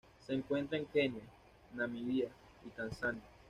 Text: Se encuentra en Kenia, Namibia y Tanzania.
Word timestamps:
Se 0.25 0.33
encuentra 0.33 0.79
en 0.79 0.87
Kenia, 0.87 1.21
Namibia 1.75 2.29
y 2.65 2.69
Tanzania. 2.71 3.21